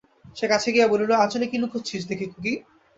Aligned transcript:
সে 0.35 0.45
কাছে 0.51 0.69
গিয়া 0.75 0.87
বলিল, 0.87 1.11
আঁচলে 1.17 1.45
কি 1.47 1.57
লুকুচ্চিস 1.57 2.03
দেখি 2.09 2.25
খুকি? 2.31 2.53